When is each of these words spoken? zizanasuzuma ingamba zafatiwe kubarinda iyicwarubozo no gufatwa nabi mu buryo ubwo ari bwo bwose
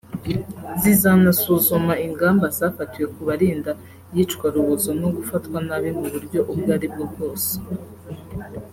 zizanasuzuma 0.81 1.93
ingamba 2.05 2.45
zafatiwe 2.59 3.07
kubarinda 3.15 3.71
iyicwarubozo 4.11 4.89
no 5.01 5.07
gufatwa 5.15 5.57
nabi 5.67 5.89
mu 5.99 6.05
buryo 6.13 6.39
ubwo 6.51 6.69
ari 6.75 6.87
bwo 6.93 7.05
bwose 7.11 7.51